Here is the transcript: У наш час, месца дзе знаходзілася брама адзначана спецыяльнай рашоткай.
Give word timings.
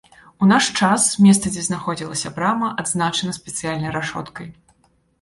У 0.45 0.47
наш 0.51 0.69
час, 0.79 1.05
месца 1.25 1.53
дзе 1.57 1.67
знаходзілася 1.69 2.33
брама 2.41 2.73
адзначана 2.83 3.39
спецыяльнай 3.39 3.99
рашоткай. 4.01 4.55